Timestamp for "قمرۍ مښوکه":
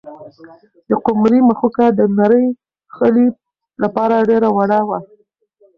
1.05-1.85